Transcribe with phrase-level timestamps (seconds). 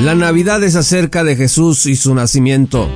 [0.00, 2.88] La Navidad es acerca de Jesús y su nacimiento.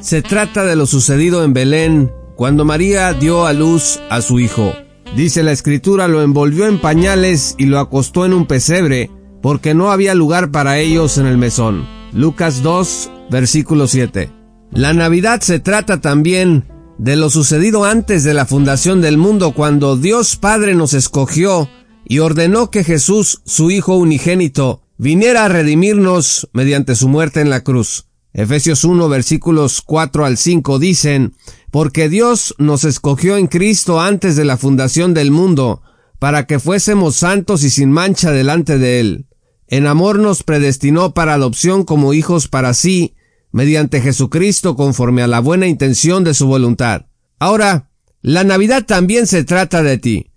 [0.00, 4.72] Se trata de lo sucedido en Belén cuando María dio a luz a su hijo.
[5.14, 9.10] Dice la escritura, lo envolvió en pañales y lo acostó en un pesebre,
[9.42, 11.86] porque no había lugar para ellos en el mesón.
[12.14, 14.32] Lucas 2, versículo 7.
[14.70, 16.64] La Navidad se trata también
[16.96, 21.68] de lo sucedido antes de la fundación del mundo, cuando Dios Padre nos escogió
[22.06, 27.62] y ordenó que Jesús, su Hijo unigénito, viniera a redimirnos mediante su muerte en la
[27.62, 28.06] cruz.
[28.32, 31.34] Efesios 1 versículos 4 al 5 dicen,
[31.70, 35.82] porque Dios nos escogió en Cristo antes de la fundación del mundo,
[36.18, 39.26] para que fuésemos santos y sin mancha delante de Él.
[39.68, 43.14] En amor nos predestinó para adopción como hijos para sí,
[43.52, 47.06] mediante Jesucristo conforme a la buena intención de su voluntad.
[47.38, 47.90] Ahora,
[48.20, 50.32] la Navidad también se trata de ti.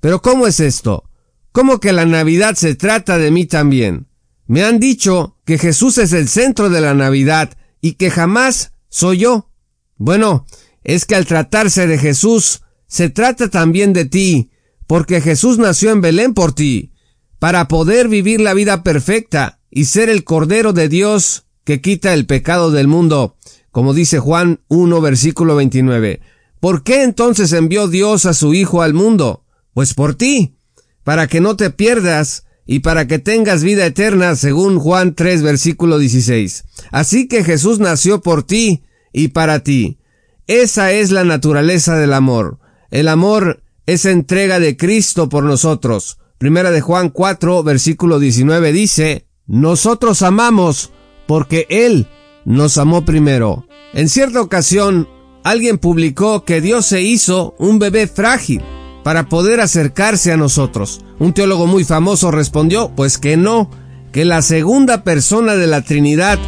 [0.00, 1.09] Pero ¿cómo es esto?
[1.52, 4.06] ¿Cómo que la Navidad se trata de mí también?
[4.46, 9.18] Me han dicho que Jesús es el centro de la Navidad y que jamás soy
[9.18, 9.50] yo.
[9.96, 10.46] Bueno,
[10.84, 14.50] es que al tratarse de Jesús, se trata también de ti,
[14.86, 16.92] porque Jesús nació en Belén por ti,
[17.38, 22.26] para poder vivir la vida perfecta y ser el Cordero de Dios que quita el
[22.26, 23.36] pecado del mundo,
[23.70, 26.20] como dice Juan 1 versículo 29.
[26.58, 29.44] ¿Por qué entonces envió Dios a su Hijo al mundo?
[29.72, 30.56] Pues por ti,
[31.04, 35.98] para que no te pierdas y para que tengas vida eterna, según Juan 3, versículo
[35.98, 36.64] 16.
[36.92, 39.98] Así que Jesús nació por ti y para ti.
[40.46, 42.58] Esa es la naturaleza del amor.
[42.90, 46.18] El amor es entrega de Cristo por nosotros.
[46.38, 50.92] Primera de Juan 4, versículo 19 dice, Nosotros amamos
[51.26, 52.06] porque Él
[52.44, 53.66] nos amó primero.
[53.94, 55.08] En cierta ocasión,
[55.42, 58.62] alguien publicó que Dios se hizo un bebé frágil
[59.02, 61.00] para poder acercarse a nosotros.
[61.18, 63.70] Un teólogo muy famoso respondió, pues que no,
[64.12, 66.38] que la segunda persona de la Trinidad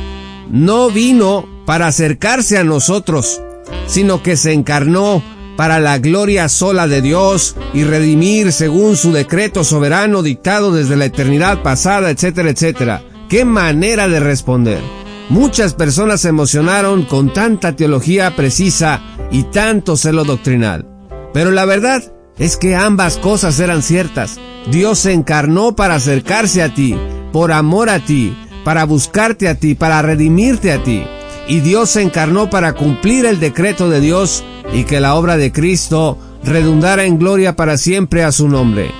[0.50, 3.40] no vino para acercarse a nosotros,
[3.86, 5.22] sino que se encarnó
[5.56, 11.04] para la gloria sola de Dios y redimir según su decreto soberano dictado desde la
[11.04, 13.02] eternidad pasada, etcétera, etcétera.
[13.28, 14.80] ¡Qué manera de responder!
[15.28, 20.86] Muchas personas se emocionaron con tanta teología precisa y tanto celo doctrinal.
[21.32, 22.02] Pero la verdad
[22.42, 24.40] es que ambas cosas eran ciertas.
[24.68, 26.96] Dios se encarnó para acercarse a ti,
[27.32, 31.04] por amor a ti, para buscarte a ti, para redimirte a ti.
[31.46, 34.42] Y Dios se encarnó para cumplir el decreto de Dios
[34.72, 38.90] y que la obra de Cristo redundara en gloria para siempre a su nombre.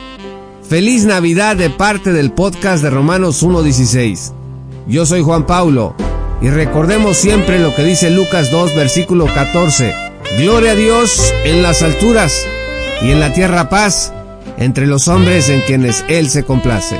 [0.63, 4.33] Feliz Navidad de parte del podcast de Romanos 1.16.
[4.87, 5.97] Yo soy Juan Paulo
[6.41, 9.93] y recordemos siempre lo que dice Lucas 2 versículo 14.
[10.39, 12.47] Gloria a Dios en las alturas
[13.03, 14.13] y en la tierra paz
[14.59, 16.97] entre los hombres en quienes Él se complace.